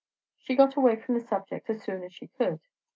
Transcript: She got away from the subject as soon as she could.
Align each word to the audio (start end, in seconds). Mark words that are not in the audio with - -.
She 0.39 0.55
got 0.55 0.77
away 0.77 0.95
from 0.95 1.13
the 1.13 1.21
subject 1.27 1.69
as 1.69 1.83
soon 1.83 2.03
as 2.03 2.11
she 2.11 2.25
could. 2.29 2.59